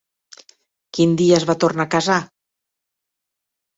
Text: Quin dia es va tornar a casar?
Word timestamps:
Quin 0.97 1.13
dia 1.21 1.37
es 1.41 1.45
va 1.49 1.57
tornar 1.67 1.85
a 1.85 1.91
casar? 1.99 2.19